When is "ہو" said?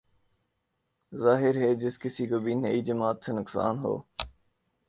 3.79-3.93